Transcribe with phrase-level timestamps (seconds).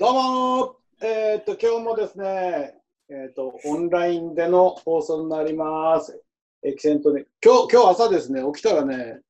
[0.00, 2.72] どうもえっ、と、今日もですね、
[3.10, 6.22] えっ、と、オンラインでの放送になります。
[6.62, 7.26] エキセントで。
[7.44, 9.20] 今日、今日朝ですね、起きたらね、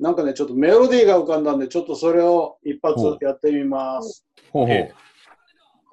[0.00, 4.26] なんかね、ちょっとメロディーが浮かんだんで、ちょっとそれを一発やってみます。
[4.50, 4.92] ほうほうえ。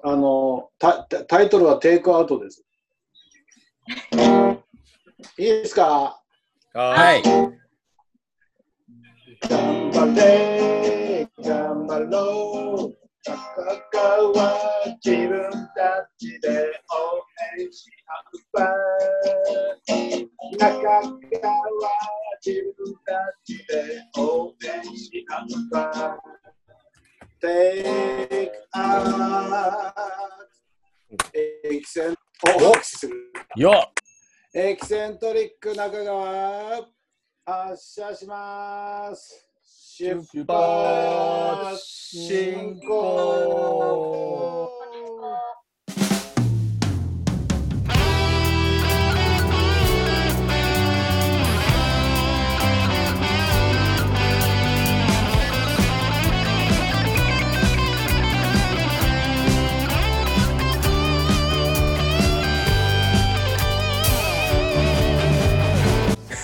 [0.02, 2.64] あのタ、タタイトルはテイクアウトです。
[5.38, 6.20] いいですか？
[6.72, 6.88] は。
[6.88, 7.22] はいい。
[9.48, 13.03] 頑張れ、頑張ろう。
[13.26, 13.34] 戦
[14.34, 14.60] は
[15.02, 16.48] 自分たちで
[16.90, 17.24] 応
[17.58, 18.60] 援し合うば。
[20.58, 21.88] 中川は
[22.44, 23.64] 自分たちで
[24.18, 26.18] 応援し合うば。
[27.40, 29.94] Take out
[31.32, 32.14] エキセン
[32.70, 33.92] おするよっ
[34.54, 36.86] エキセントリック中川
[37.44, 39.53] 発車します
[39.96, 44.68] 出発進行。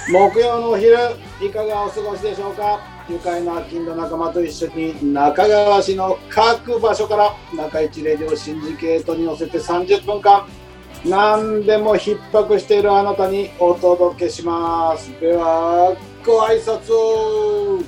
[0.09, 0.97] 木曜のお昼
[1.41, 2.90] いかがお過ごしでしょうか？
[3.11, 10.47] 愉快な金の仲間と一緒に中川市の各場所から中市レディオシンジケートに乗せて30分間
[11.05, 17.83] 何でも逼迫しているあなたにお届けしますではご挨拶を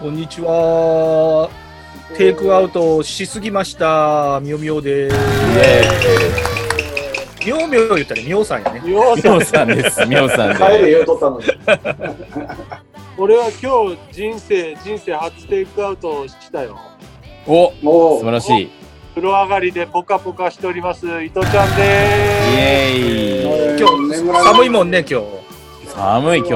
[0.00, 1.50] こんにちは。
[2.16, 4.40] テイクアウトしすぎました。
[4.42, 5.16] みおみおでイす。
[5.16, 5.82] エ
[7.46, 8.82] みおみお言ったらみおさんやね。
[8.84, 10.06] みおさんです。
[10.06, 11.46] みおさん帰るで言うとったのに
[13.18, 16.78] 俺は今日人生人生初テイクアウトをしたよ
[17.46, 18.62] おもう素晴らしい。
[18.64, 18.70] イ
[19.14, 25.26] 風呂上がりでポカポカしております伊藤ちゃんでエーイ今日寒いもんね今日。
[25.88, 26.52] 寒い今日。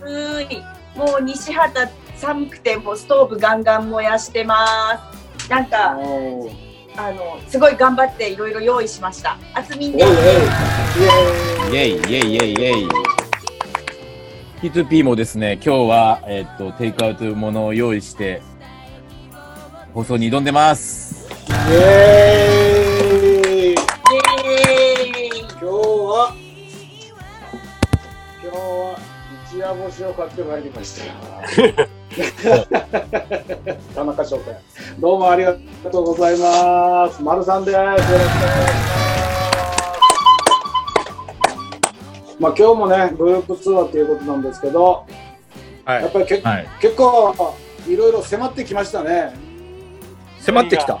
[0.00, 0.62] 寒い。
[0.98, 5.48] もう西畑寒くてもうストーブガンガン燃やしてます。
[5.48, 6.52] なんかおー
[6.96, 9.38] あのすごい頑張っていろいろ用意しました。
[9.54, 10.12] あつみんです。
[11.72, 12.88] えいイエーイイエイイエイイエイ
[14.64, 14.70] イエイ。
[14.70, 18.40] P2P もですね、今日は、えっと、テイクアウトものを用意して、
[19.92, 21.28] 放送に挑んでます。
[21.48, 23.74] イエーイイエーイ。
[25.50, 26.34] 今日は
[28.42, 28.98] 今日は
[29.46, 31.14] 一夜干しを買ってまいりました
[33.94, 34.56] 田中商店
[34.98, 35.54] どうもありが
[35.90, 39.03] とうございます丸さんですよろしくお願いします
[42.38, 45.06] まあ今日もねグループ通話ということなんですけど
[45.84, 46.02] はい。
[46.02, 46.68] やっぱりけ、はい。
[46.80, 47.54] 結構
[47.86, 49.34] いろいろ迫ってきましたね。
[50.40, 51.00] 迫ってきた。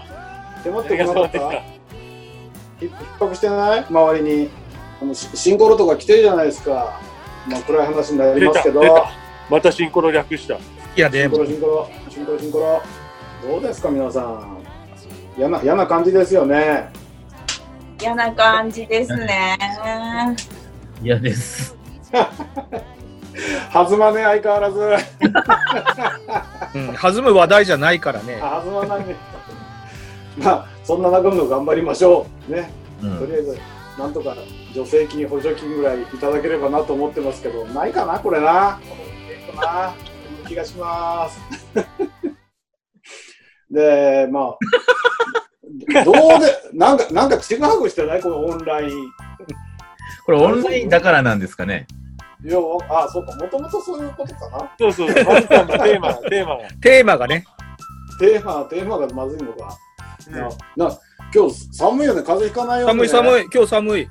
[0.62, 1.38] 迫ってこなかった
[2.78, 3.86] ひ逼迫してない？
[3.88, 4.50] 周りに。
[5.00, 7.00] あのしシンコロとか来てるじゃないですか。
[7.48, 8.80] まあ暗い話になり出ますけど。
[8.80, 9.12] た出た。
[9.50, 10.54] またシンコロ略した。
[10.54, 10.58] い
[10.96, 11.44] やでも。
[11.44, 12.82] シンコロシンコロシンコロシンコロ。
[13.48, 14.58] どうですか皆さん。
[15.36, 16.90] 嫌な嫌な感じですよね。
[18.00, 19.56] 嫌な感じですね。
[21.04, 21.76] 嫌です。
[23.72, 24.80] 弾まね相変わらず。
[26.74, 28.38] うん弾む話題じゃないからね。
[28.42, 29.14] あ弾まないね。
[30.38, 32.52] まあそんな中も頑張りましょう。
[32.52, 32.70] ね。
[33.02, 33.18] うん。
[33.18, 33.58] とりあえず
[33.98, 34.34] なんとか
[34.72, 38.78] 助成金補助金ぐらいいただければなと思ってますけどないかなこれな。
[39.28, 39.92] えっとな
[40.48, 41.38] 気がします。
[43.70, 44.40] でま
[46.00, 48.22] あどうでなんかなんかちぐはぐしてない？
[48.22, 48.90] このオンライン
[50.24, 51.86] これオンラインだからなんですかね？
[52.44, 52.58] いや
[52.90, 54.70] あそうかもともとそういうことかな？
[54.78, 57.44] そうそうそうマジテーマ テーマがテーマがね。
[58.20, 59.76] テーマテーマがまずいのか、
[60.28, 60.48] うんな
[60.88, 60.98] な
[61.34, 63.48] 今日寒いよね風邪ひかないよね寒い寒い。
[63.52, 64.08] 今日寒い。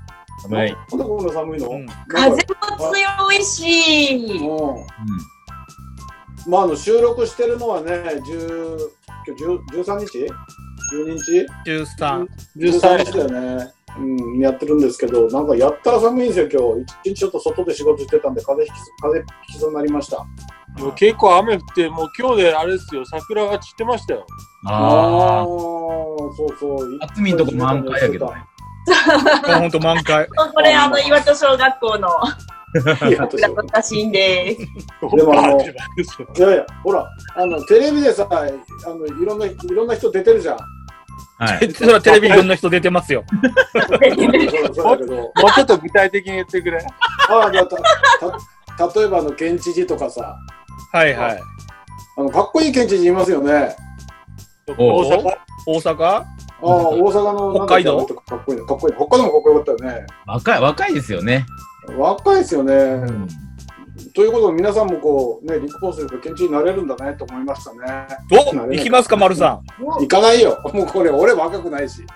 [0.52, 0.76] はい。
[0.92, 2.38] なんでこんな寒いの、うん風も
[2.92, 4.40] 強いし。
[4.42, 4.86] も
[6.46, 8.78] ううまあ、あの収録してるのはね、10
[9.26, 10.18] 今日10 13日
[10.94, 12.28] ?12 日？13。
[12.58, 13.72] ?13 日だよね。
[14.00, 17.12] うん、やってるんですけど、なんかやったら寒いんですよ、今日。
[17.12, 20.26] 一日ちょっと外で仕事してたんで、風邪ひき風邪ひきそうになりました。
[20.80, 24.68] もう結構雨降ってもう今日であれですよ桜が散ってましたよん。
[24.68, 25.46] ああ。
[25.46, 26.98] そうそう。
[27.00, 28.44] あつみんとこ満開やけどね。
[29.60, 30.28] ほんと満開。
[30.54, 32.10] これあの岩戸小学校の
[33.08, 34.58] いや桜の写真で
[35.02, 35.66] もあの い
[36.40, 38.46] やいや、ほら、あの、テレビでさ、あ
[38.90, 40.58] の、いろんな、いろんな人出てるじゃん。
[41.46, 41.72] はい。
[41.74, 43.24] それはテレビいろんな人出てますよ。
[43.34, 43.52] もう
[45.54, 46.86] ちょっと具体的に言ってくれ
[47.30, 47.66] あた
[48.86, 50.36] た例えばあの県知事とかさ、
[50.92, 51.42] はいはい。
[52.18, 53.76] あのかっこいい県知事いますよね。
[54.78, 55.38] お大阪？
[55.66, 56.04] 大阪？
[56.06, 56.26] あ
[56.62, 58.06] あ、大阪の北海道？
[58.06, 58.66] かっこいいね。
[58.66, 58.96] かっこいい。
[58.96, 60.06] 北海道もかっこよかったよね。
[60.26, 61.46] 若い、若いですよね。
[61.98, 62.74] 若いですよね。
[62.74, 63.28] うん
[64.14, 68.08] ということで、皆さんもこう、ね、立候補すると県知事になれるんだねと思いましたね。
[68.32, 68.36] お
[68.72, 69.64] 行きますか、丸さん。
[70.00, 70.60] 行かないよ。
[70.72, 72.04] もうこれ、俺若くないし。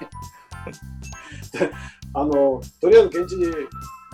[2.14, 3.52] あの、とりあえず県知事、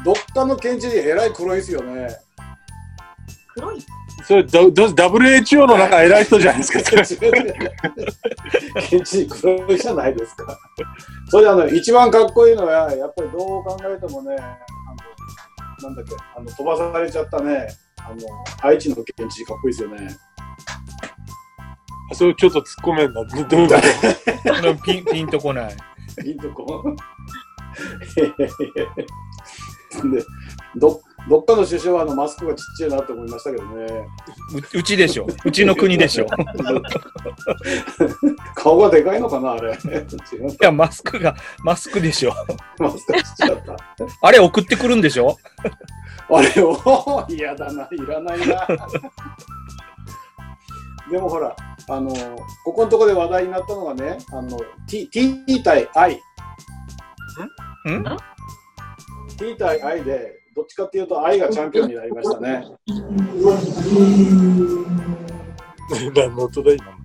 [0.05, 2.07] どっかの県知事、えらい黒いですよね。
[3.53, 3.79] 黒い？
[4.25, 6.79] それ、どど WHO のなんか偉い人じゃないですか。
[7.05, 7.31] それ
[8.89, 10.57] 県知事黒いじゃないですか。
[11.29, 14.37] それであの、一番かっこいいのは、やっぱりどう考えてもね、
[15.83, 17.67] なんだっけ、あの、飛ばされちゃったね、
[17.99, 18.17] あの、
[18.61, 20.17] 愛知の県知事かっこいいですよね。
[22.13, 23.23] それちょっと突っ込めんな。
[23.23, 23.75] ど どういうこ
[24.61, 24.75] と？
[24.85, 25.75] ピンピンとこない。
[26.25, 26.83] いいとこ。
[30.11, 30.23] で
[30.75, 33.85] どどっかの首相はあのマスクがちっちゃいなって思いましたけどね。
[34.73, 35.27] ううちでしょ。
[35.45, 36.25] うちの国でしょ。
[36.25, 36.27] い
[38.55, 39.71] 顔がでかいのかな、あれ。
[39.71, 41.33] 違うや、マスクが、
[41.63, 42.33] マスクでしょ。
[42.77, 43.77] マスクちっちゃかった。
[44.21, 45.37] あれ送ってくるんでしょ
[46.29, 47.25] あれを？
[47.29, 48.67] 嫌だな、いらないな。
[51.09, 51.55] でもほら、
[51.89, 52.13] あの、
[52.65, 56.15] ここのところで話題になったのがね、あの、T, T 対 I。
[56.15, 56.19] ん
[59.37, 62.63] ？T 対 I で、どっちかっていうと I がチャンピオンになりましたね。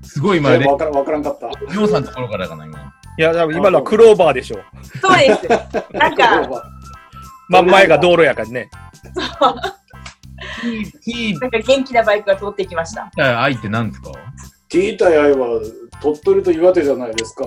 [0.02, 1.48] すごい今、レわからわからんかった。
[1.48, 2.92] りょうさんのところからかな、今。
[3.18, 4.58] いや、今のはクローバーでしょ。
[5.00, 5.48] そうです。
[5.92, 6.48] なんか、
[7.48, 8.70] 真ん前が道路やからね。
[11.02, 13.10] T、なんか元気なバイクが通ってきました。
[13.42, 14.12] 愛って何ですか
[14.68, 15.60] ？T 対 I は
[16.02, 17.44] 鳥取と岩手じゃないですか。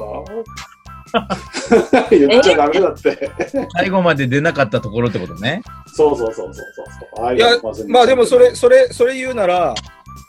[2.12, 3.31] 言っちゃダメだって。
[3.75, 5.62] 最後まで出なかったところってことね。
[5.88, 6.66] そうそうそうそう
[7.16, 7.25] そう。
[7.25, 9.74] 愛いやがまあでもそれ、それ、それ言うなら、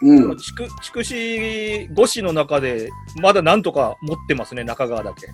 [0.03, 0.37] うん。
[0.37, 2.91] 筑筑紫五市の中で、
[3.21, 5.29] まだなんとか持ってますね、中川だけ。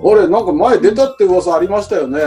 [0.00, 2.20] 俺、なんか前出たって噂ありましたよね。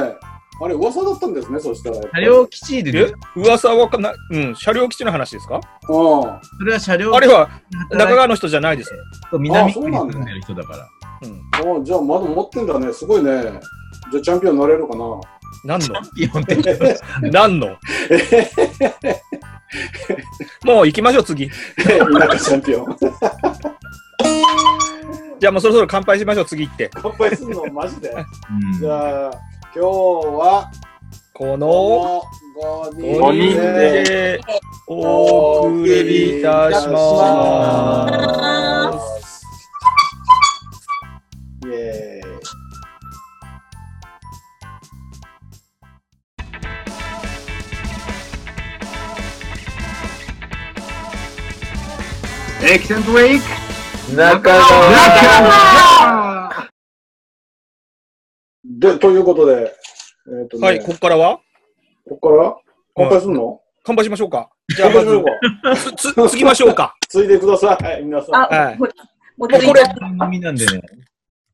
[0.59, 1.97] あれ、噂だったんですね、そしたら。
[2.13, 5.59] 車両基地で噂はかな、うん、車両基地の話ですか？
[5.87, 6.21] うん。
[6.21, 7.49] それは車両あれは
[7.91, 8.99] 中中川の人じゃないですね。
[9.39, 10.89] 南区に住んでる人だから。
[11.21, 11.41] うん。
[11.81, 12.93] あじゃあ、まだ持ってんだね。
[12.93, 13.31] すごいね。
[14.11, 15.19] じゃあ、チャンピオンになれるかな。
[15.63, 16.01] 何の？
[16.15, 16.57] ピオンって。
[17.31, 17.67] 何の？
[20.63, 21.49] もう行きましょう、次。
[21.49, 21.55] 田
[21.85, 22.95] 舎チャンピオン。
[25.39, 26.89] じゃあもうそろそろ乾杯しましょう、次行って。
[26.93, 28.09] 乾杯するの、マジで。
[28.09, 28.13] う
[28.77, 29.31] んじゃあ、
[29.75, 30.71] 今日は、
[31.33, 32.23] この
[32.59, 34.41] この5 5人で
[34.87, 38.07] お送りいたしま
[39.21, 39.26] す。
[41.67, 42.29] イエーイ。
[52.69, 53.45] エキセントウィーク
[54.15, 54.41] 中
[58.63, 59.73] で、ということで、
[60.41, 61.39] えっ、とね、はい、ここからは？
[62.07, 62.55] ここから？
[62.95, 64.49] 乾杯するの、乾杯しましょうか。
[64.75, 65.23] じゃあま乾杯し
[65.63, 65.97] ましょうず、か。
[65.97, 66.95] つ、つ、つぎましょうか。
[67.09, 68.35] ついでください、皆さん。
[68.35, 68.85] あ、はいも
[69.45, 69.71] うこれ飲
[70.31, 70.81] みなんでね。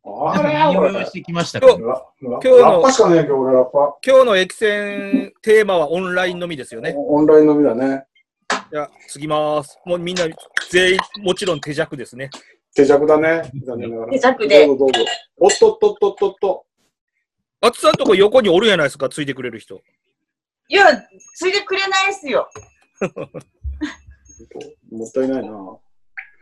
[0.06, 3.98] あれ用意してきましたか今日ラ今日のラッパしかねえ今日俺ラッパ。
[4.06, 4.98] 今日のエキセ
[5.28, 6.94] ンテーマはオンラインのみですよね。
[6.98, 8.04] オンライン飲みだね。
[8.70, 9.80] じゃあ、継ぎます。
[9.86, 10.26] もうみんな
[10.70, 12.30] 全員、もちろん手弱ですね。
[12.76, 13.50] 手弱だね。
[13.66, 14.12] 残念ながら。
[14.12, 15.06] 手弱でどうぞどうぞ。
[15.38, 16.66] おっとっとっとっとっと。
[17.62, 19.82] あつさんとこ横におるやないですか、ついてくれる人。
[20.68, 20.86] いや、
[21.36, 22.50] ついでくれないっすよ。
[24.92, 25.78] もったいないな。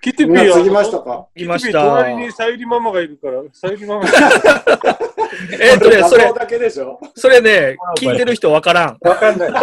[0.02, 2.04] キティピみんな継ぎーましたかいましキティピーた。
[2.04, 4.12] 隣にさゆりママがいるから、さゆりママが。
[5.62, 8.98] えっとね、それ画像、だけでしょそれね、聞いてる人わからん。
[9.02, 9.52] わかんない。
[9.52, 9.54] い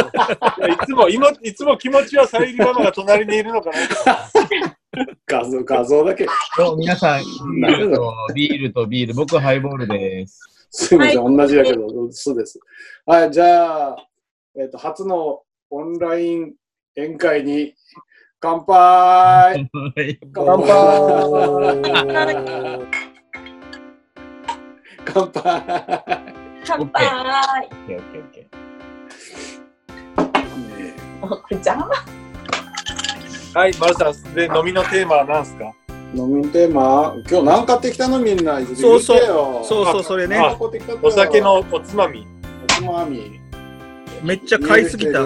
[0.86, 3.76] つも、今、いつも気持ちはさゆりママが隣にいるのかな。
[5.26, 6.26] 画像、画像だけ。
[6.56, 7.22] そう皆さん、
[7.64, 10.40] ビールとビールとビール、僕はハイボールです。
[10.70, 12.60] すいません、同じだけど、そうです。
[13.04, 13.96] はい、じゃあ、
[14.56, 16.54] えっ、と、初のオンライン
[16.96, 17.74] 宴会に
[18.40, 19.92] 乾杯乾
[20.32, 20.70] 乾杯
[25.04, 25.42] 乾杯
[26.64, 27.04] 乾杯。
[31.18, 31.66] オッケー。
[33.54, 35.74] はい、マルさん、で、飲みのテーマは何すか？
[36.14, 38.64] 飲みテーマ今日何買ってきたのみんな？
[38.64, 39.20] そうそう
[39.64, 40.38] そうそう、それね。
[41.02, 42.24] お酒のおつまみ。
[42.62, 43.40] おつまみ
[44.22, 45.24] めっちゃ買いすぎた。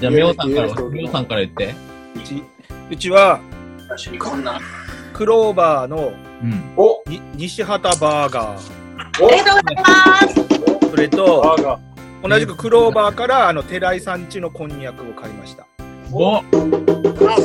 [0.00, 1.72] じゃあ、みょうさんから、みょうさんから言って。
[2.18, 2.42] ち
[2.90, 3.40] うちは、
[5.12, 6.12] クローバーの
[6.42, 6.72] うん。
[6.76, 9.22] おに西畑バーガー。
[9.22, 10.90] おありがとうございます。
[10.90, 12.28] それと、バーガー。
[12.28, 15.66] 同じくクローバーから、あの、寺井さんちのこんにゃくを買いました。
[16.12, 16.42] おあ、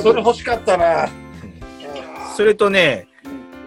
[0.02, 1.10] それ欲しかったな。
[2.36, 3.08] それとね、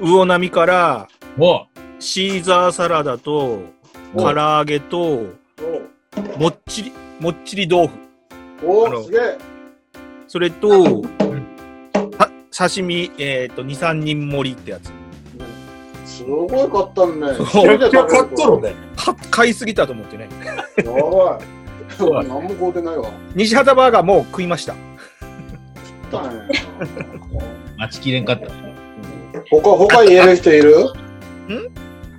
[0.01, 1.67] 魚波から、お
[1.99, 3.61] シーザーサラダと、
[4.15, 5.27] お唐揚げと、
[6.39, 7.95] もっちり、もっちり豆腐。
[8.65, 9.39] おおすげえ。
[10.29, 14.93] それと、は刺身、えっ、と、2、3人盛りってやつ。
[16.05, 17.35] すごい買ったんね。
[17.51, 18.75] そうめっちゃ買っとるね。
[18.95, 20.29] か買いすぎたと思ってね。
[20.85, 22.29] やばい。
[22.29, 23.11] 何も買うてないわ。
[23.35, 24.75] 西畑バーガーもう食いました。
[24.75, 26.43] 買ったんや
[27.79, 28.49] 待ちきれんかった。
[29.51, 30.75] 他、他言える人いる？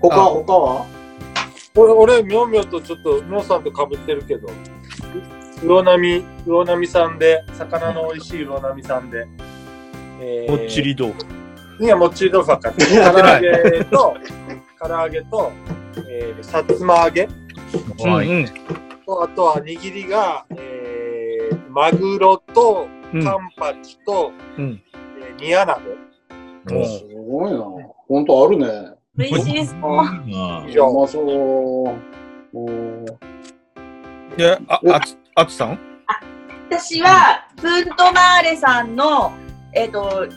[0.01, 0.85] 他、あ他は？
[1.75, 4.49] 俺、俺、みょんみょんとちょっと、みょんさんと被ってるけど、
[5.63, 9.27] 魚波、魚波さんで、魚の美味しい魚波さんで、
[10.21, 10.81] えーもっち。
[10.81, 11.83] り豆腐。
[11.83, 12.89] いや、もっちり豆腐は買 ってる。
[12.89, 13.39] 唐揚
[13.71, 14.15] げと、
[14.81, 15.51] 唐揚げと、
[16.09, 17.27] えー、さつま揚げ
[18.03, 18.27] はい。
[18.27, 18.45] うん
[19.05, 23.23] と、あとは握りが、えー、マグロと、うん。
[23.23, 24.81] カンパチと、うん
[25.19, 25.81] えー、煮穴子。
[26.75, 27.59] うんすごいな。
[28.07, 28.67] ほんとあるね。
[29.17, 29.75] 美味しいです。
[29.75, 31.25] いいな以上うまそう。
[32.53, 33.05] おー
[34.37, 35.79] で、あ、あつ、あつさん？
[36.69, 39.31] 私は、プントマーレさんの、
[39.74, 40.27] えっ、と、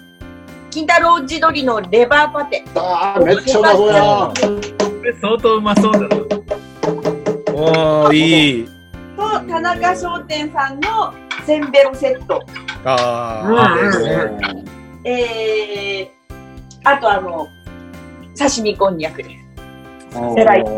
[0.71, 2.63] 金太郎地鶏のレバーパテ。
[2.77, 6.07] あーめっちゃうまそうやこれ相当うまそうだな。
[7.53, 8.69] おー、いい。
[9.17, 11.13] と、田中商店さんの
[11.45, 12.41] センベロセット。
[12.85, 14.65] あうんー。
[15.05, 17.49] えー、あとあの、
[18.39, 19.31] 刺身こんにゃくで
[20.11, 20.21] す。
[20.21, 20.33] な。
[20.41, 20.71] 偉いさ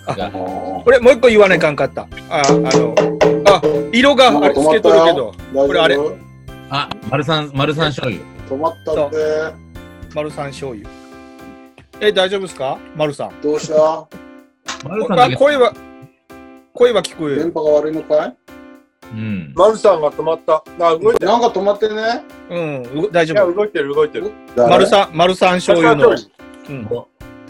[0.00, 2.02] すがこれもう一個言わないかんかった。
[2.28, 2.94] あ、あの、
[3.46, 5.98] あ、色があれつけとるけど、大これあれ
[6.70, 8.24] あ、丸三、丸三醤油。
[8.48, 9.16] 止まったって。
[10.14, 10.88] 丸さん醤油。
[12.00, 12.78] え、大丈夫ですか？
[12.96, 13.40] 丸さん。
[13.40, 13.74] どうした？
[13.76, 14.08] あ、
[14.84, 15.36] 丸三だけ。
[15.36, 15.72] 声は、
[16.72, 17.38] 声は聞こえる。
[17.40, 18.36] 電波が悪いのかい？
[19.12, 19.52] うん。
[19.56, 20.62] マルさんが止まった。
[20.80, 21.26] あ、動いてる。
[21.26, 22.24] なんか止まってね。
[22.48, 23.54] うん、う大いや、丈夫。
[23.54, 24.32] 動いてる、動いてる。
[24.56, 26.16] 丸さん、丸さん醤油の、うん、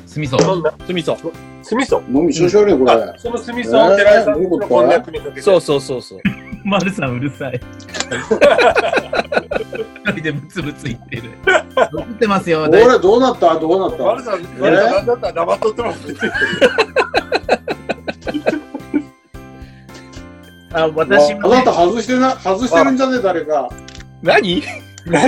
[0.06, 0.52] 酢味噌。
[0.54, 0.74] 飲んだ。
[0.86, 1.32] 酢味噌。
[1.70, 2.02] 酢味噌。
[2.12, 2.90] 飲みしょしょるね、これ。
[2.92, 5.40] あその酢味噌を寺井さんのこんにゃくにかけて。
[5.42, 6.20] そうそうそうそう。
[6.66, 7.60] 丸さんうるさい。
[10.04, 11.22] 一人でブツブツ言ってる。
[11.26, 12.68] 映ってますよ。
[12.68, 13.54] 大俺どうなった？
[13.58, 14.02] どうなった？
[14.04, 16.00] マルさん、ん、なんだったら黙っとってます。
[20.72, 23.18] あ、私もねあなた外してな、外してるんじゃね？
[23.18, 23.70] え、誰か。
[24.22, 24.62] 何？
[25.06, 25.22] 何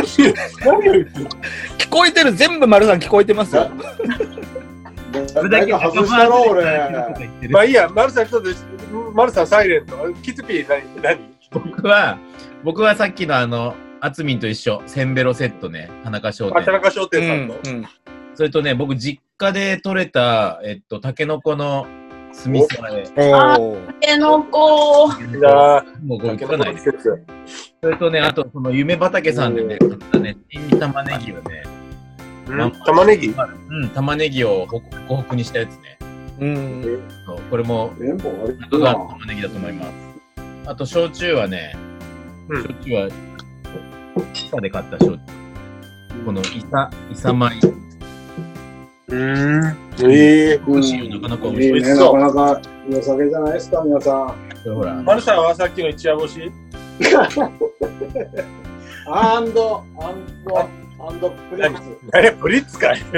[0.64, 1.26] 何を言ってる
[1.78, 3.70] 聞こえてる全部丸さん聞こえてますよ。
[5.26, 6.64] それだけ外したろ、俺。
[7.50, 8.50] まあいいや、マルさん、ちょっと、
[9.14, 10.12] マルさん、サイレント。
[10.22, 11.18] キツピー、何何？
[11.50, 12.18] 僕は、
[12.64, 16.72] 僕はさっきのあの、あつみんと一緒、センベロセットね、田中商あ、田店。
[16.72, 17.70] 中商う店さんんと。
[17.70, 17.86] うん。
[18.34, 21.86] それとね、僕実家で採れた、えっと、タケノコの
[22.32, 23.02] 酢味噌あれ。
[23.02, 23.94] おー。
[24.00, 25.08] えのこ、
[26.02, 26.38] もうこれぁ。
[26.38, 26.90] 聞かないそ
[27.90, 31.62] れとね、あと、その夢畑さんでね、買ったね、新玉ねぎをね、
[32.48, 33.28] うん玉ねぎ？
[33.28, 35.98] うん、玉ねぎをほほほくにしたやつね。
[36.40, 37.02] うん。
[37.26, 39.10] そうこれも、中川のな。
[39.10, 39.90] 玉ねぎだと思います。
[40.66, 41.76] あと、焼酎はね、
[42.48, 43.12] うん焼酎は、イ
[44.50, 45.20] サで買った焼酎。
[46.24, 47.48] このイサ、イサ米。
[49.08, 49.76] うん。
[50.00, 50.54] ええ。
[50.56, 55.04] うん美味しいよなかなか美味しいいいね、なかなかいいお酒じゃないですか、皆さん。
[55.04, 56.52] マルさんはさっきの一夜干し？
[59.06, 60.68] アンド、アンド、
[61.04, 61.80] アンドプレイス。
[62.12, 63.02] 何や、ブリッツかい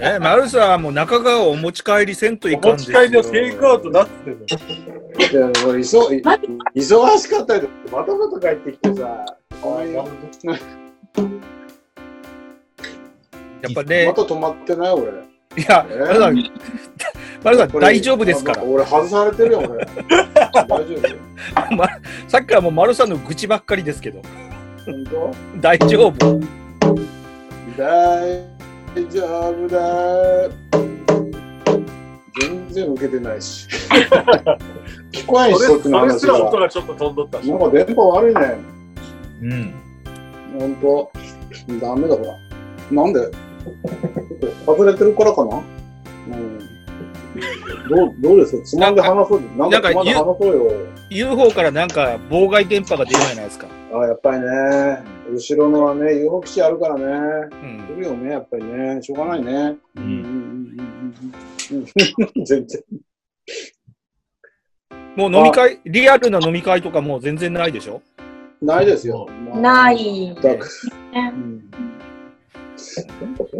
[0.00, 4.44] え、丸さんはもう中川をお持ち帰りせんといお持ちかんですよ帰りのテイクアウトだっつってんの。
[5.30, 6.22] いやもう忙い
[6.74, 9.24] 忙しかったりバタバタ帰ってきてさ、
[9.62, 9.82] ま
[13.62, 15.12] やっぱね、た止まってない俺。
[15.56, 15.98] いや、え？
[16.00, 16.50] 丸さん、
[17.44, 18.64] 丸さんこれ大丈夫ですから。
[18.64, 19.86] 俺外されてるよ、俺。
[19.86, 20.78] 大丈
[21.70, 21.88] 夫 ま
[22.26, 24.20] さっきからもう丸さんの愚痴ばっかりですけど、
[24.84, 26.40] 本当大丈夫？
[27.76, 28.44] 大
[29.10, 29.78] 丈夫だ。
[32.40, 33.68] 全然受けてないし。
[35.12, 36.58] 聞こえんし、そっちのそれすら音。
[36.58, 37.50] がちょっと飛んどったし。
[37.50, 38.56] なんか電波悪いね。
[39.42, 39.74] うん。
[40.58, 41.10] 本当。
[41.80, 42.36] ダメだ、ほら。
[42.90, 43.20] なんで？
[44.66, 45.56] 外れてるからかな？
[45.56, 45.60] う
[46.36, 46.53] ん。
[47.88, 48.64] どう、どうですか？
[48.64, 49.40] つまんで話そう。
[49.56, 50.70] なんかつまんで話そうよ。
[51.10, 53.66] UFO からなんか妨害電波が出るじゃないですか。
[53.92, 54.46] あやっぱりね。
[55.30, 57.04] 後ろのはね、UFO 基地あるからね。
[57.04, 57.06] う
[57.66, 57.86] ん。
[57.88, 59.02] 来るよね、やっぱりね。
[59.02, 59.52] しょうがないね。
[59.96, 61.14] ううんんうん
[61.70, 61.84] うん
[62.36, 62.82] うん全然。
[65.16, 68.02] もう飲み会、リアルな飲み会とかもう全然ないでしょ？
[68.62, 69.28] ないですよ。
[69.54, 70.34] ない。
[70.42, 70.68] だく
[71.14, 71.70] うん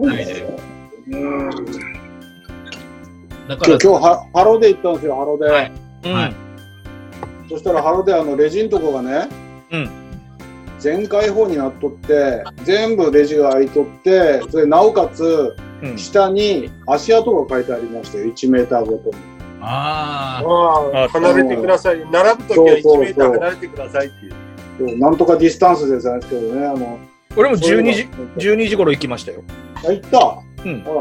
[0.06, 0.46] ないで
[1.08, 1.50] うん
[3.48, 5.46] だから今日、、今日はハロで行ったんですよ、ハロで。
[5.46, 5.72] はい
[6.04, 6.12] うん。
[6.12, 6.34] はい
[7.48, 9.28] そしたらハロであのレジんとこがね、
[9.70, 9.90] うん
[10.78, 19.16] 全開放になっとって、全部レジが開いとって、それでなおかつ、うん下に足跡が書いてありましたよ、1メーターごとに。
[19.60, 21.98] ああ、ああ、離れてください。
[22.10, 24.32] 並ぶときは1メーター離れてくださいっていう。
[24.90, 26.98] そうなんとかディスタンスでじゃないですけどね、あの、
[27.36, 28.08] 俺も12時、
[28.38, 29.42] 十12時頃行きましたよ。
[29.76, 30.94] あ、行ったうんあら。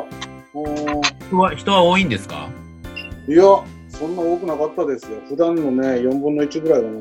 [0.55, 1.01] うーん
[1.33, 2.47] 人は人は多いんですか？
[3.27, 3.43] いや、
[3.89, 5.17] そんな多くなかったですよ。
[5.27, 6.93] 普段のね、4分の1ぐらいかな。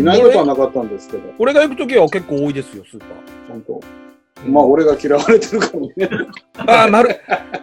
[0.00, 3.06] いないことはなかったんですけど、俺が行くときは結構多いですよ、スーパ
[3.48, 3.80] ちゃんと。
[4.46, 5.92] まあ、俺が嫌われてるかもね。
[5.96, 6.26] ー。
[6.70, 7.16] ああ、まる、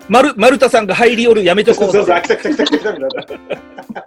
[0.09, 1.91] まる、丸田さんが入り寄るやめとこう。
[1.91, 3.37] そうそう、来た来た来た来た来たみたい
[3.93, 4.05] な。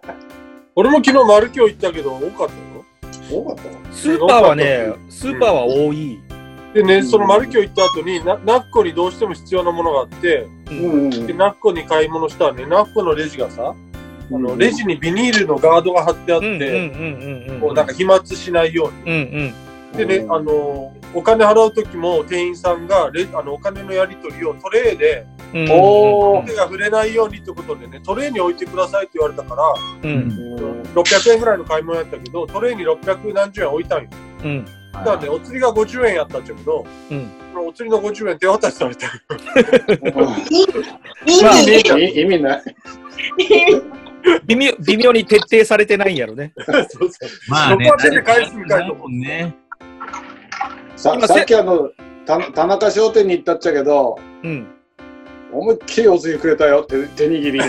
[0.75, 2.55] 俺も昨日丸京行ったけど多かった
[3.33, 3.43] よ。
[3.43, 3.63] 多かった
[3.95, 6.19] スーパーはね、スーパーは多い。
[6.75, 10.47] でね、その丸京行った後にな、ナッコにどうしても必要なものがあって、
[11.35, 13.75] ナッコに買い物したらね、ナッコのレジがさ、
[14.31, 14.59] あの、うん。
[14.59, 16.91] レジにビニールのガードが貼ってあって。
[17.61, 19.53] こうなんか飛沫しないように。
[19.97, 29.65] でね、あの、お金払う時も店員さんがレあのお金のやり取りをトレーでうんおー手が触れないようにってことでね、トレーに置いてくださいって言われたから、
[30.03, 30.11] うん。
[30.11, 30.59] うん
[30.95, 34.09] 600円ぐらいの買い物やったけど、トレーに600何十円置いたんよ。
[34.45, 34.67] うん
[34.99, 37.31] だからね、お釣りが50円やったんだけど、うん。
[37.67, 39.07] お釣りの50円手渡しされて、
[41.27, 42.63] 意まあ味、意意味ない。
[44.47, 46.53] 微妙、微妙に徹底されてないんやろね。
[46.67, 47.11] そうそう
[47.49, 49.55] まあね、そこは手で返すみたいなもんね。
[50.97, 51.91] さ今さっきあの、
[52.27, 54.67] た田中商店に行ったっちゃけど、うん。
[55.51, 57.59] 思いっきりお釣りくれたよって手握りで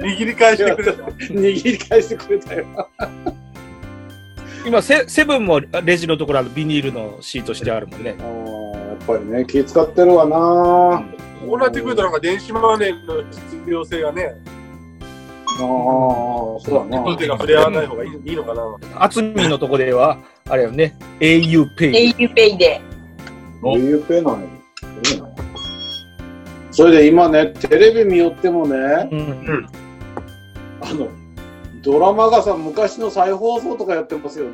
[0.00, 1.02] 握り返してくれた。
[1.34, 2.66] 握り返してくれたよ。
[4.64, 8.22] 今セ、セブンもレジのところあのビニールのシートしてあるもんねあ。
[8.22, 11.04] ーやっぱりね、気使ってるわな
[11.46, 14.34] こうなってくるとなんか電子マネーの必要性がね、
[15.46, 17.16] ああ、そうだな。
[17.16, 18.62] 手が触れ合わない方がいいいいのかな。
[18.96, 20.18] あつみのとこでは、
[20.48, 22.10] あれよね、au ペイ。
[22.10, 22.80] auPay で。
[23.62, 24.46] お au ペイなんや
[25.12, 25.28] いいな
[26.70, 28.76] それで今ね、テレビ見よってもね、
[29.12, 29.68] うん。
[30.80, 31.08] あの、
[31.84, 34.52] ドラマがさ、昔の再放送とかやってますよね。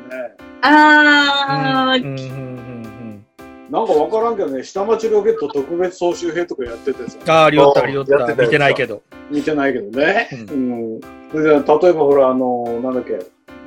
[0.61, 3.25] あー、うんうんうん
[3.71, 8.15] なんかわからんけどね、下町ロケット特別総集編とかやっててさ、ああ、ありよった、ありよった。
[8.15, 9.01] やってたよ見てないけど。
[9.29, 10.27] 見てないけどね。
[10.49, 10.55] うう
[10.97, 10.99] ん。
[11.31, 13.17] それで、例えばほら、あの、なんだっけ、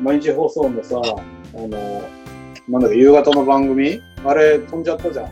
[0.02, 2.02] 毎日放送のさ、あの、
[2.68, 3.98] なんだっけ、夕方の番組？
[4.26, 5.30] あれ飛んじゃったじゃん。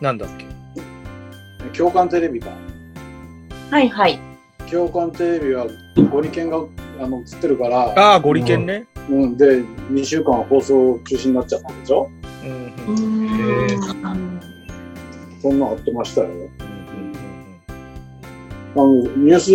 [0.00, 0.46] なんだっけ？
[1.76, 2.50] 共感テレビか。
[3.72, 4.20] はいはい。
[4.70, 5.66] 共感テレビは
[6.10, 6.58] ゴリケンが
[7.00, 8.86] あの映ってるから、ああ、ゴリケンね。
[9.08, 12.08] うん、で、2週間放送中止になっちゃったんでしょ？
[12.44, 13.26] うんううん。
[13.26, 14.14] ー。
[14.14, 14.40] ん。
[15.42, 16.28] そんなんあってましたよ。
[16.28, 16.50] うん
[18.72, 19.50] あの、ニュース、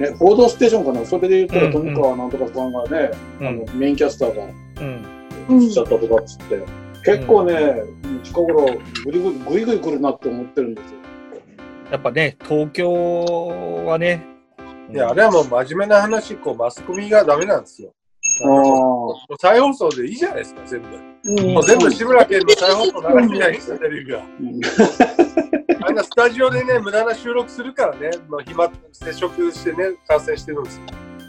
[0.00, 1.04] ね、報道ステーションかな？
[1.04, 3.46] それで言ったら、うん富川なんとかさんがね、うん。
[3.48, 5.04] あの、メインキャスターがうん。
[5.48, 6.60] うんしちゃったとかっつって、
[7.04, 7.82] 結構ね、
[8.22, 8.66] 近頃
[9.04, 10.98] ぐりぐり、ぐいぐい来るなって思ってるんですよ。
[11.90, 14.24] やっぱね、東京はね。
[14.92, 17.92] いや、あれはもう真面目な話、こう、マスコミがダメなんですよ。
[18.42, 20.88] あもう再放送でいいじゃないですか、全部。
[21.26, 24.22] うんもう全部志村けんの再放送流しないんですよ、テレビが。
[25.86, 30.82] あんなスタジオでね、無駄な収録するからね、もう暇、接触してね、感染してるんですよ。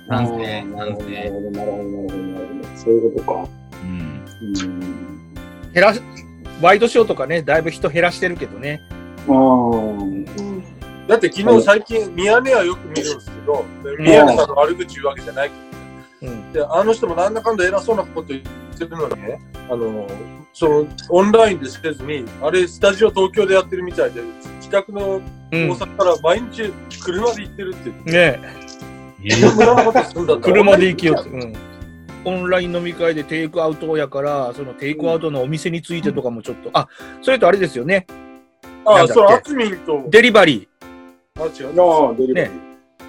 [0.07, 0.63] なるほど、賛成。
[0.63, 2.77] なるほど、なるほど、なるほど、なるほど。
[2.77, 3.47] そういうことか。
[3.83, 4.25] うん。
[4.41, 5.73] うん。
[5.73, 6.01] 減らし、
[6.61, 8.79] ワイドショーとかね、だいぶ人減らしてるけどね。
[9.27, 10.44] ああ。
[11.05, 13.63] うんだって昨日最近、宮根はよく見るんですけど、
[13.99, 15.51] 宮根さんの悪口言うわけじゃない。
[16.19, 16.51] けど、うん。
[16.51, 18.41] で、あの人もなんだかんだ偉そうなこと言っ
[18.77, 19.39] てるのにね、
[19.69, 20.07] あの、
[20.53, 24.21] その、オンラインでせずに、あれ、スタジオ東京でやってるみたいで、
[24.57, 25.69] 自宅のうん。
[25.69, 28.39] 大阪から毎日車で行ってるって言って、ね。
[29.23, 30.53] えそんな無駄なことするんだったら。
[30.53, 31.29] 車で行きよって。
[31.29, 31.53] うん。
[32.25, 36.87] オンライン飲み会でテイクアウトやから、そのテイクアウトのお店についてとかもちょっと、あ、
[37.21, 38.07] それとあれですよね。
[38.83, 40.67] なあそう、あつみんと、デリバリ
[41.37, 41.81] あ、違う。
[41.81, 42.49] ああ、デリバリー。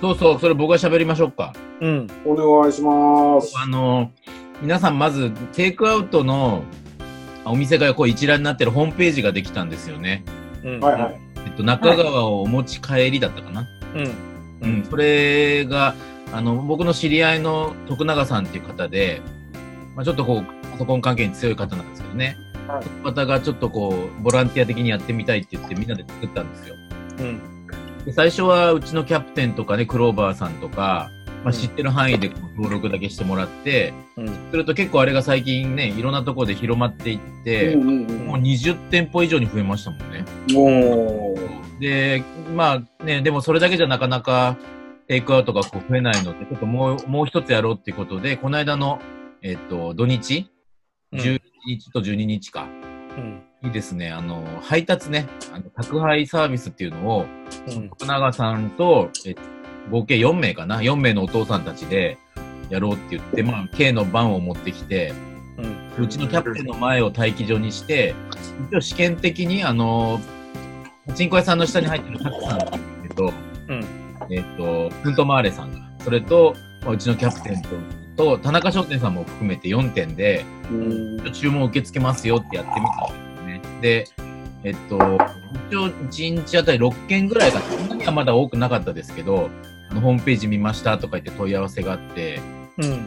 [0.00, 1.54] そうそう、それ僕が喋りましょうか。
[1.80, 1.84] ー。
[1.84, 2.10] うん。
[2.24, 3.54] お願いします。
[3.56, 4.10] あの、
[4.60, 6.64] 皆さんまず、テイクアウトの
[7.44, 10.24] お店がこう一覧になってるホームページができたんですよね。
[10.64, 10.80] うん。
[10.80, 11.20] はいはい。
[11.46, 13.64] えっと、中川をお持ち帰りだったかな。
[13.94, 14.10] うん。
[14.62, 15.94] うん、それが、
[16.32, 19.22] あの、僕の知り合いの徳永さんっていう方で、
[19.94, 22.36] まあ、ちょっとこう、パソコン関係に強い方なんですけどね。
[22.66, 26.74] はいその方がちょっとこう、ボランティア的にやってみたいって言ってみんなで作ったんですよ。
[27.20, 27.55] うん。
[28.06, 31.10] で最初はうちのキャプテンとかね、クローバーさんとか、
[31.44, 34.28] まあ、うん知ってる範囲で登録だけしてもらって、うん。
[34.50, 40.24] すると結構あれが最近ね、いろんなところで広まっていって、うんうんもう20店舗以上に増えましたもんね。
[41.80, 42.22] で、
[42.54, 44.56] まあね、でもそれだけじゃなかなか
[45.08, 49.00] テイクアウトがこう増えないので、ちょっともう、もう一つやろうっていうことで、この間の、
[49.42, 50.50] えっと、土日、
[51.12, 52.66] うん11日と12日か、
[53.16, 53.42] うん。
[53.66, 57.26] にですね、あの、配達ね、あの宅配サービスっていうのを、
[57.68, 57.88] うん。
[57.88, 59.34] 福永さんと、え
[59.90, 62.18] 合計4名かな ?4 名のお父さんたちで
[62.70, 65.12] やろうって言って、まあ、K のバンを持ってきて、
[65.98, 66.04] うん。
[66.04, 68.14] うちのキャプテンの前を待機所にして、
[68.70, 70.20] 一応試験的に、あの、
[71.06, 73.32] パチンコ屋さんの下に入ってるタクさんなんですけど、
[73.68, 73.86] うん
[74.30, 77.68] えっと、フントマーレさんが、それと、まあうちのキャプテンと、
[78.16, 83.35] と、田中商店さんも含めて4点で、うん注文受け付けますよってやってみたん
[83.80, 84.06] で
[84.66, 84.98] えっと、
[85.68, 89.48] 一応1日あたり6件ぐらいが、そんなにはまだ多くなかったですけど、
[89.90, 92.40] あのホームページ見ましたとか言って問い合わせがあって、
[92.78, 93.06] うん。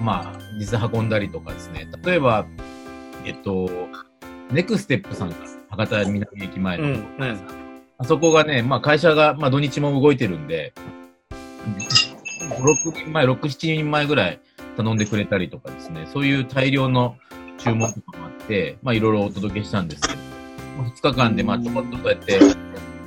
[0.00, 1.88] まあ、実際運んだりとかですね。
[2.04, 2.44] 例えば、
[3.24, 3.70] えっと、
[4.50, 5.36] ネクステップさんが
[5.70, 6.92] 博多南駅前の、うん。
[6.92, 7.38] うん。
[7.98, 10.72] あそこがね、まあ会社が、まあ土日も動いてるんで、
[12.50, 14.40] 5、6人前、6、7人前ぐらい
[14.76, 17.16] 頼んでくれたりとかですね、そういう大量の
[17.58, 20.20] 注文とかもて、まあいろいろお届けしたんですけど、
[20.84, 22.38] 2日間でまあちょこっとそうやって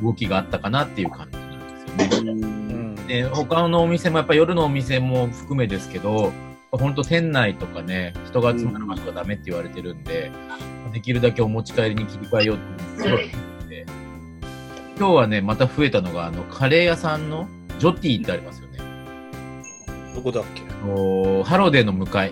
[0.02, 2.32] 動きがあったかなっていう感じなんですよね。
[2.32, 2.96] うん。
[3.08, 6.32] で、他のお店もやっぱ夜のお店も含めですけど、
[6.72, 10.32] 本当店内とかね、人が集まる場所がダメって言われてるんで、
[10.94, 12.60] できるだけお持ち帰りに切り替えようっ
[12.98, 13.32] てすごい思
[13.66, 13.86] って、
[14.98, 17.48] 今日はね、また増えたのが、あの、カレー屋さんの
[17.80, 18.80] ジョティってありますよね。
[20.14, 20.62] どこだっけ？
[20.88, 22.32] おハロデーの向かい。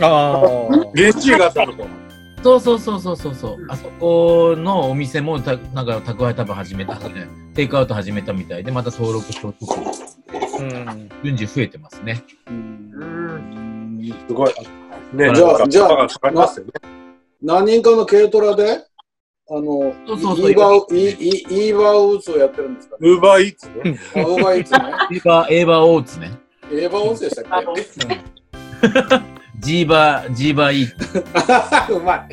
[0.00, 0.92] ああ。
[0.94, 1.84] ゲンチーがあったのか。
[2.46, 3.66] そうそうそうそうそうそう。
[3.68, 9.74] あそこのお店もた、なんか宅配多分始めた、ね、テイクアウト始めたみたいで、また登録しておくと、
[10.60, 11.10] うん。
[11.24, 12.22] 順次増えてますね。
[12.46, 14.54] うんすごい。
[15.12, 16.72] ね、じゃあじゃあパがかかりますよね。
[17.42, 18.84] 何人かの軽トラで、
[19.50, 22.96] あの、そうそうそうイーバー、イーイーバーウーツをやってるんですか？
[23.00, 23.08] ね。
[23.10, 23.98] ウーバーイーツね。
[24.14, 24.78] あオーバーイーツね。
[25.10, 26.30] エーバー、エーバーオーツね。
[26.70, 29.35] エーバーウーツでしたっけ？
[29.66, 31.24] ジーバー、ジーバーイーツ。
[31.92, 32.28] うまい。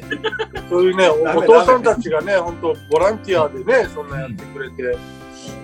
[0.70, 4.96] そういうね、お父さんたちがね、本当ボランティアでね、そんなやってくれて。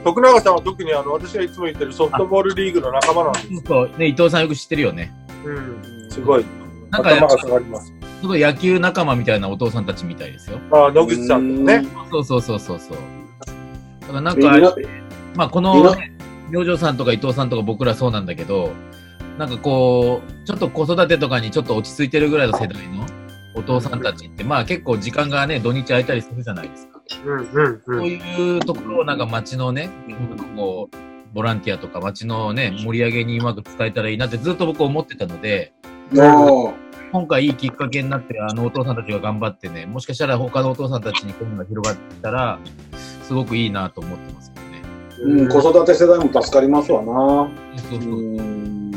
[0.04, 3.48] 徳永さんは特にあの私がいつも言ってるソフトボールリーグの仲間なんです。
[3.68, 5.14] そう、ね、伊藤さんよく知ってるよね。
[5.46, 6.46] うん、すごい。
[6.90, 7.94] なんか頭が下がります。
[8.22, 10.58] すごい野球仲間みたいなお父さんたちみたいですよ。
[10.72, 11.88] ああ、野口さんとかね。
[12.12, 12.98] そうそうそうそうそう。
[14.02, 14.76] だからなんか、
[15.36, 15.96] まあこのな、
[16.50, 18.72] 明星さんとか伊藤さんとか僕らそうなんだけど、
[19.40, 23.06] なんかこう、ちょっと子育てとかにちょっと落ち着いてるぐらいの世代の
[23.56, 27.02] お父さんたちって、まあ結構時間がね、土日空いたりするじゃないですか。
[27.26, 29.90] うんうんそういうところをなんか街のね、
[30.58, 35.72] こう、ボランティアとか街のね、盛り上げにうまく伝えたらいいなってずっと僕思ってたので、
[36.12, 36.74] も
[37.14, 42.60] 今回いいきっかけになって、あのお父さんたちが頑張ってね、もしかしたら他のお父さんたちにこういうのが広がったら、
[43.24, 44.82] すごくいいなと思ってますけどね。
[45.20, 47.50] う、うん、子育て世代も助かりますわな。
[47.90, 48.89] そうそうう。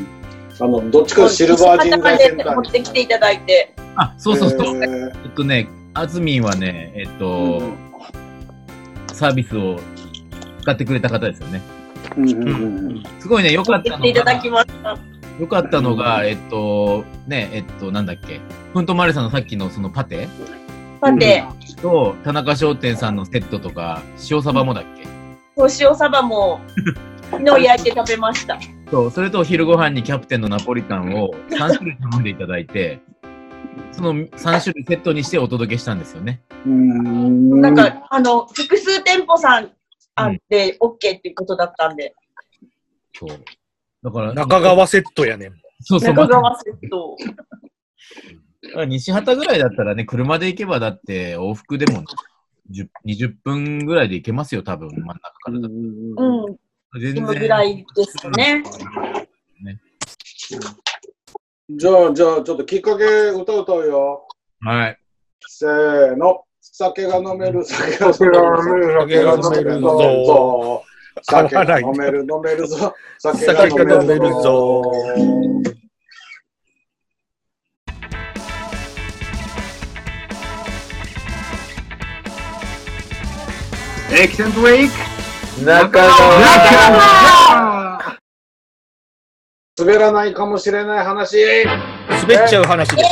[0.63, 0.65] ん。
[0.65, 3.75] あの、どっちかシルバー人材センター持ってきていただいて。
[3.97, 4.77] あ、そうそうそう。
[4.77, 7.75] えーえっとね、あずみんはね、えっと、うん
[9.13, 9.79] サービスを
[10.63, 11.61] 使ってくれた方ですよね。
[12.17, 12.55] うんうんう
[12.95, 14.99] んすごいね、良か持ったのきていただきが、ました。
[15.39, 18.41] 良かったのが、えっと、ね、えっと、なんだっけ、
[18.73, 20.29] ふんとまれさんのさっきのそのパテ？
[21.01, 21.45] さて、
[21.81, 25.05] と、田中商店さんのセットとか、塩サバもだっけ？
[25.57, 26.61] そう塩サバも
[27.31, 28.59] 昨日焼いて食べました。
[28.93, 33.01] そう、それとお昼ご飯にキャプテンのナポリタンを 3種類頼んでいただいて、
[33.91, 36.43] その3種類セットにしてお届けしたんですよね。
[36.67, 37.63] うん。
[37.63, 39.73] なんか、あの、複数店舗さん
[40.15, 42.15] あって OK っていうことだったんで、
[43.15, 43.29] そう。
[44.03, 45.53] だから、中川セットやねん。
[45.81, 47.17] そうそう、中川セット。
[48.75, 52.05] ま あ西畑ぐらいだったらね、車で行けばだって往復でも
[52.71, 55.75] 10 20分ぐらいで行けますよ、多分真ん中からだと。
[55.75, 56.57] うん、
[57.01, 58.63] 全今ぐらいですね。
[61.71, 64.29] じゃあ、じゃあ、ちょっときっかけ歌歌うよ。
[64.61, 64.99] はい。
[65.47, 66.45] せーの。
[66.61, 70.85] 酒が飲める、酒が酒が飲める酒が飲めるぞ
[71.23, 72.95] 酒が飲める、飲めるぞ。
[73.19, 74.83] 酒が酒が飲めるぞ。
[84.15, 84.43] エキ
[85.61, 86.01] 中
[89.79, 91.37] 滑らないかもしれない話。
[92.23, 93.11] 滑っちゃう話です。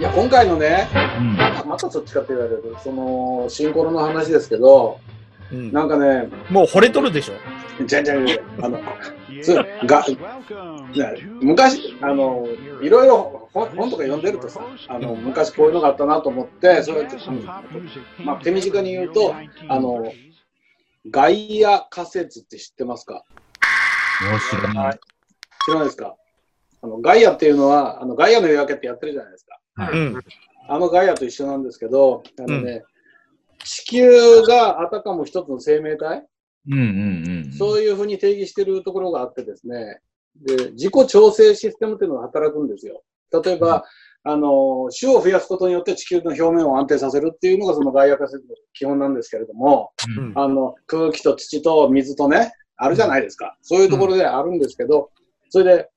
[0.00, 1.36] いや、今回のね、うん。
[1.68, 4.98] またそっちかって言われる、その、シンコロの話ですけど、
[5.52, 7.34] うんなんかね、もう惚れとるでしょ？
[7.84, 8.80] じゃんじゃんじゃん、あの、
[9.42, 9.68] つが、ね
[11.42, 12.48] 昔、あの、
[12.80, 17.16] いろいろ本本とか読んでるとさ、あの、昔こういうのがあったなと思って、そうやって、
[18.24, 19.32] まあ、手短に言うと、
[19.68, 20.12] あの、
[21.08, 23.24] 外野仮説って知ってますか？
[24.50, 24.98] 知らない。
[25.64, 26.16] 知らないですか？
[26.82, 29.58] あの、ガイアっていうのは、あの、ガイアの夜明けってやってるじゃないですか。
[30.66, 32.82] あのガイアと一緒なんですけど、あのね、
[33.64, 36.26] 地球があたかも一つの生命体、
[36.66, 37.52] うんうんうん。
[37.52, 40.00] そういうふうに定義してるところがあってですね、
[40.36, 43.02] で、自己調整システムっていうのが働くんですよ。
[43.42, 43.84] 例えば、
[44.26, 53.56] あの、種を増やすことによって地球の表面を安定させるっていうのがそのガイア化説の基本なんですけれども、うんあの、空気と土と水とね、あるじゃないですか。
[53.60, 55.10] そういうところであるんですけど、
[55.50, 55.90] それで、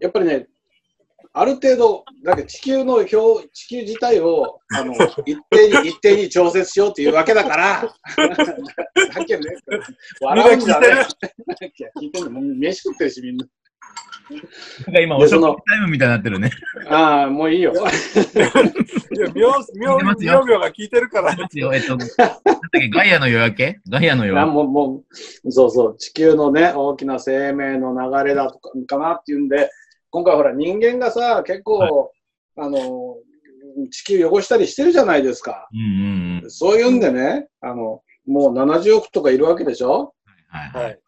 [0.00, 0.46] やっぱりね、
[1.38, 4.94] ある程度、だけど地球の表、地球自体を、あの、
[5.26, 7.94] 一定に、一定に調節しようっていうわけだから、
[9.12, 9.40] さっきね、
[10.22, 10.86] 笑うんじゃね
[11.60, 11.66] え。
[11.68, 13.46] いや聞いてんの、飯食ってるし、みんな。
[14.86, 16.50] なんか今、お食事タイムみたいになってるね。
[16.88, 17.72] ああ、もういいよ。
[17.72, 18.50] いや、
[19.32, 21.30] みょう、みょう、聞いてますよみょうみょうが聞いてるから。
[21.30, 22.08] えっと、なんだっ
[22.72, 23.80] け、ガイアの夜明け？
[23.88, 25.04] ガイアの夜なん明もも
[25.44, 29.70] う、そうそう、地球のね、大きな生命の流れだとか、かなっていうんで、
[30.10, 32.10] 今回ほら、人間がさ、結構、
[32.56, 33.16] あの、
[33.92, 35.68] 地球汚したりしてるじゃないですか。
[35.70, 35.78] け。
[35.78, 36.50] うんうんうん。
[36.50, 40.14] そういうんでね、あの、もう70億とかいるわけでしょ？
[40.48, 40.98] はいはい。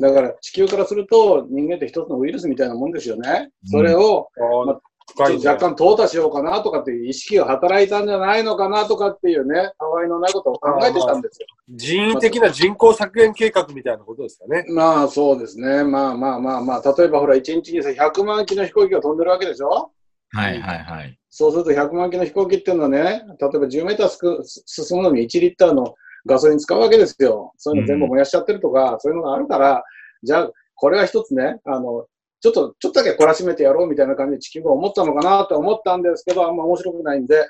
[0.00, 0.14] はい。
[0.14, 3.50] だから地球からすると人間って一つのウイルスみたいなもんですよね。
[3.64, 4.28] それを
[4.68, 4.80] あ
[5.14, 11.46] 深いねちょっと若干淘汰しようかなとかっていう意識が働いたんじゃないのかなとかっていうね、たわいのないことを考えてたんですよ。
[11.68, 14.64] 人為的な人口削減計画みたいなことですかね。
[14.68, 15.84] まあそうですね。
[15.84, 19.90] まあまあまあまあ、例えばほら、1日にさ100万機の飛行機が飛んでるわけでしょ？
[20.30, 21.18] はいはいはい。
[21.28, 25.94] そうすると100万機の飛行機っていうのはね、例えば10メーター進むのに1リッターの
[26.26, 27.52] ガソリン使うわけですよ。
[27.56, 29.82] そういうの全部燃やしちゃってるとか、そういうのがあるから、
[30.22, 32.06] じゃあ、これは一つね、あの、
[32.40, 37.46] ちょっと、ちょっとだけ懲らしめてやろうみたいな感じで地球が思ったのかなと思ったんですけど、あんま面白くないんで、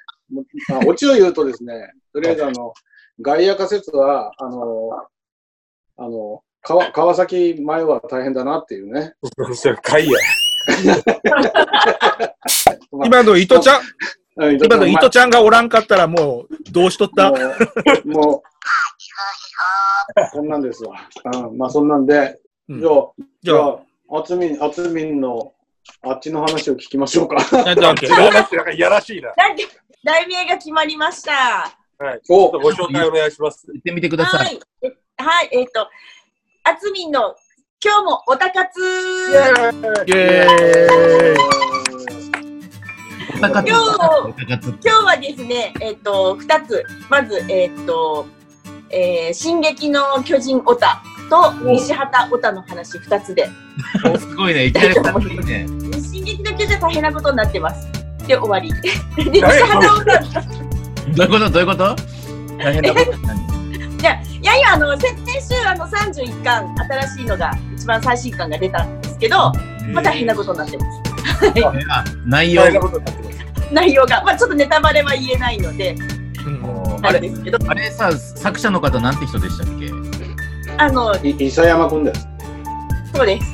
[0.69, 2.73] まあ、オチを言うとですね、 とりあえずあの、
[3.21, 4.91] 外野仮説は、あの、
[5.99, 9.15] あの、川川崎前は大変だなっていうね。
[9.55, 10.19] それ、かいや。
[13.05, 13.81] 今の糸ちゃん、
[14.37, 17.31] うん今の糸ちゃんがおらんかったらもう、どうしとった？
[17.31, 18.43] もう、もう、
[20.33, 20.97] こんなんですわ。
[21.25, 22.93] うん、まあそんなんで、うんじゃあ、
[23.43, 23.79] じゃあ、
[24.11, 25.53] あ、あつみん、あつみんの、
[26.03, 27.37] あっちの話を聞きましょうか。
[27.65, 29.33] なんだっけ違うなって、なんかいやらしいな。
[29.37, 29.63] なんか
[30.05, 31.33] 題名が決まりました。
[31.99, 32.21] はい。
[32.23, 33.67] ちょっとおご紹介お願いします。
[33.69, 34.39] 言ってみてくださ。
[34.39, 34.61] はいい。
[34.83, 35.89] えはい、えっ、と、
[36.65, 37.37] あつみんの
[37.85, 41.37] 今日もおたかつイェーイ
[43.37, 43.69] おたかつ。
[43.69, 43.83] 今日。
[44.85, 46.85] 今日はですね、えっ、と、二つ。
[47.09, 48.27] まず、えっ、と、
[48.93, 53.49] えー、進撃の巨人オタと西畑オタの話二つで、
[54.19, 54.67] すごいね。
[54.67, 55.67] いきなり二ついいね。
[55.99, 57.89] 進撃の巨人は大変なことになってます。
[58.27, 58.71] で、終わり。
[58.83, 58.91] で、
[59.31, 61.51] 西何畑オタ、どういうこと？
[61.51, 61.97] どういうこと？
[62.59, 63.17] 大変なこと？
[63.27, 63.43] 何？
[63.99, 69.37] いや、いやいや、あの、先週、あの、31巻、新しいのが、一番最新巻が出たんですけど、
[69.93, 71.01] まあ、大変なことになってます。
[71.89, 72.63] あ内容？
[72.63, 73.73] 大変なことになってます。
[73.73, 74.23] 内容が。
[74.23, 75.97] まあ、ちょっとネタバレは言えないので、
[76.45, 79.91] うんああれれですけど、あれさ、作者の方なんて人でしたっけ？
[80.79, 82.29] あの、い伊佐山くんです。
[83.15, 83.47] そうです。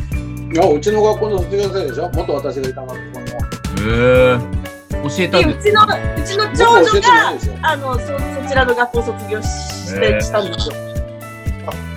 [0.52, 2.10] いや、うちの学校の卒業生でしょ？
[2.14, 3.26] 元私がいた学校の。
[3.26, 4.38] へえ。
[4.90, 5.86] 教えたで、んですうちの、う
[6.24, 7.08] ちの長女が
[7.62, 10.74] あの、そ、そちらの学校卒業してしたんですよ。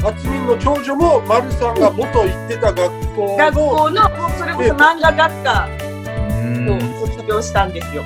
[0.03, 8.03] ああつみんの長女も、まるさんが元行ってた学校学の、校の、もうそれこそ漫画学科うーんを卒業したんですよ。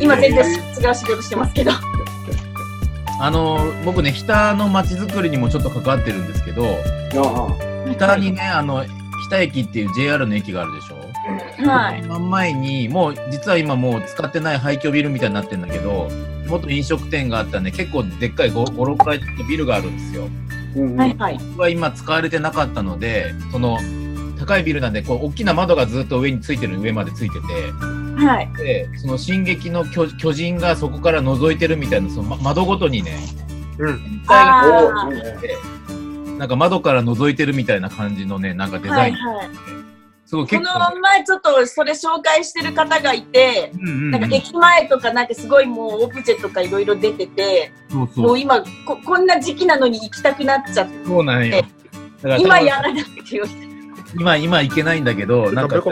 [0.00, 1.72] 今全然違う仕事してますけど。
[3.20, 8.90] あの、僕ね、日田の街づくりにもちょっと関わってるんですけど、あ日田にね、あの、日
[9.30, 11.04] 田駅っていう JR の駅があるでしょ？
[11.66, 12.02] はい。
[12.02, 16.08] 真前に、もう、実は今もう使ってない廃墟ビルみたいになってるんだけど、
[16.48, 20.28] 元飲食店があったんで、結構でっかい5、5 6階のビルがあるんですよ。
[20.96, 21.38] はいはい。
[21.56, 23.78] は今使われてなかったので、その、
[24.38, 27.44] 高いビルなんで、こう、大きな窓がずっと上についてる、上までついてて、
[28.16, 28.52] はい。
[28.56, 33.18] で、その進撃の巨巨人がそこから覗いてるみたいな、そのま窓ごとにね、
[33.78, 34.22] うん。
[34.24, 35.28] があおーいいね
[36.38, 39.14] なんか窓から覗いてるみたいな感じのね、なんかデザイン。
[39.16, 39.48] はいはい。
[40.26, 48.26] すごいこ結構、の前ちょっとそれ紹介してる方がいて、うんうんうん、なんか駅前とかなんかすごいもうオブジェとかいろいろ出てて、そうそう。
[48.26, 51.56] もう今ここんな時期なのに行きたくなっちゃって、そうなんよ。
[51.60, 51.68] だか
[52.28, 53.44] ら今やらなくてよ
[54.18, 55.82] 今、今行けないんだけど、なんか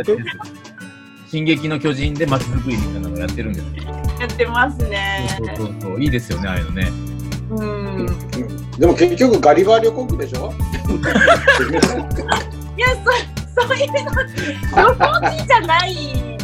[1.32, 3.94] 進撃の巨人で街づくりみたいなのをやってるんですよ。
[4.20, 5.26] やってますね。
[5.38, 6.02] そうそうそう。
[6.02, 6.92] いいですよね、ああいうのね。
[7.48, 7.96] うん。
[7.96, 8.06] うん
[8.78, 10.52] でも結局ガリバー旅行記でしょ？
[12.76, 12.86] いや、
[13.54, 13.94] そそういうの、
[14.76, 15.94] 旅行記じゃない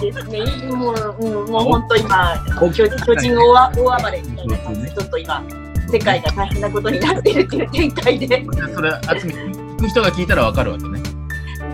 [0.01, 0.41] ですね。
[0.75, 2.43] もう、うん、もう本当今、
[2.75, 5.43] 巨人巨人大大暴れみたいな感じで、ちょっと今、
[5.91, 11.01] 世界が大変なことになってるっていう展開で、でそれ、あつみ、聞く人が聞いたらわかるわけね。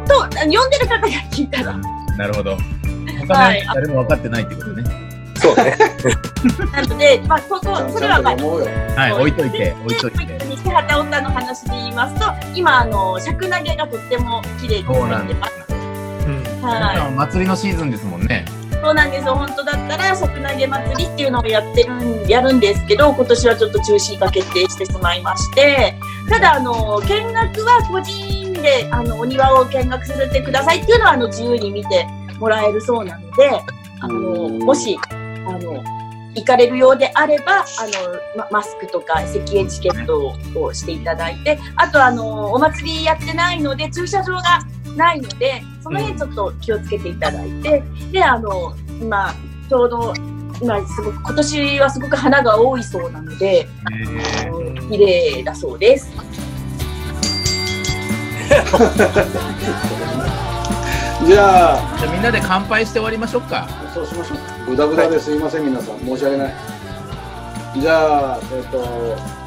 [0.09, 1.77] と、読んでる方が聞いたら、
[2.16, 2.57] なるほど。
[3.26, 5.14] 他のはい誰も分かってないってことね。
[5.37, 5.76] そうね。
[6.72, 8.37] なので、まあ、ここ、それはまあ。
[8.37, 10.38] はい、置いといて、置いといて。
[10.38, 15.74] で西畑女の話で言いますと、今、あの、尺投げがとっても綺麗にそうなんでなってます。
[16.26, 16.62] うん。
[16.62, 17.12] はい。
[17.12, 18.44] 祭りのシーズンですもんね。
[18.82, 19.34] そうなんですよ。
[19.34, 32.06] 本当だったら、尺投げ祭りっていうのをやってるん、やるんですけど、今年はちょっと中止が決定してしまいまして、ただ、あの、見学は個人で、あの、お庭を見学させてくださいっていうのは、あの、自由に見て
[32.38, 33.51] もらえるそうなので、
[34.01, 35.83] あの、もし、あの、
[36.35, 37.64] 行かれるようであれば、あ
[38.37, 44.61] の、まマスクとか席エチケットをしていただいて、あと、あの、お祭りやってないので、駐車場が
[44.97, 49.35] ないので、その辺ちょっと気をつけていただいて、で、あの、今、
[49.68, 50.12] ちょうど、
[50.61, 53.68] 今、すごく、今年はすごく花が多いそうなので、
[54.90, 56.12] 綺麗だそうです。
[61.26, 63.66] じゃあ、じゃあみんなで乾杯して終わりましょうか。
[63.94, 64.34] そうしましょ
[64.66, 64.70] う。
[64.70, 65.98] ぐだぐだですいません、皆さん。
[66.00, 66.54] 申し訳ない。
[67.80, 68.78] じゃあ、えっ、と、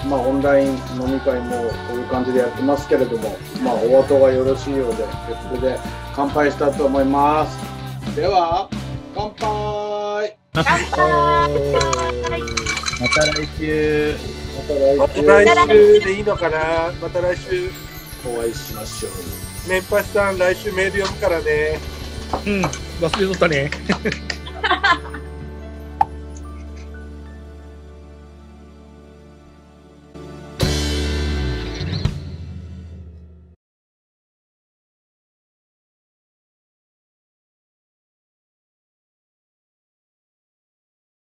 [0.07, 0.67] まあ、オンライン
[0.99, 1.55] 飲み会も
[1.87, 5.05] こういう感じでやってますけれども、まあ、お後がよろしいようで、
[5.49, 5.79] それで
[6.13, 8.15] 乾杯したいと思います。
[8.15, 8.69] では、
[9.15, 10.97] 乾杯乾杯
[12.99, 14.15] また来週。
[14.97, 16.57] またまた来週来週でいいのかな
[17.01, 17.69] また来週。
[18.25, 19.46] お会いしましょう。
[19.67, 21.79] 年パスさん、来週メール読むからね。
[22.45, 22.61] うん。
[23.05, 23.71] 忘れとったね。